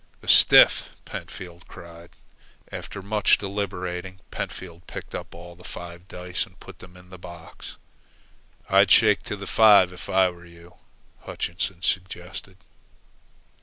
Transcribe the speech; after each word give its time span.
"A 0.23 0.27
stiff!" 0.27 0.89
Pentfield 1.05 1.67
groaned. 1.67 2.09
After 2.71 3.03
much 3.03 3.37
deliberating 3.37 4.19
Pentfield 4.31 4.87
picked 4.87 5.13
up 5.13 5.35
all 5.35 5.53
the 5.53 5.63
five 5.63 6.07
dice 6.07 6.43
and 6.43 6.59
put 6.59 6.79
them 6.79 6.97
in 6.97 7.11
the 7.11 7.19
box. 7.19 7.75
"I'd 8.67 8.89
shake 8.89 9.21
to 9.25 9.35
the 9.35 9.45
five 9.45 9.93
if 9.93 10.09
I 10.09 10.27
were 10.31 10.47
you," 10.47 10.77
Hutchinson 11.25 11.83
suggested. 11.83 12.57